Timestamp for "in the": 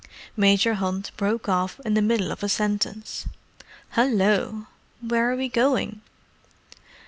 1.85-2.01